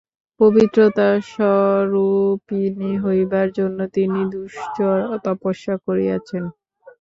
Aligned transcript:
পবিত্রতা 0.39 1.07
স্বরূপিণী 1.29 2.91
হইবার 2.97 3.47
জন্য 3.57 3.79
তিনি 3.95 4.19
দুশ্চর 4.33 4.95
তপস্যা 5.25 5.75
করিয়াছেন। 5.85 6.43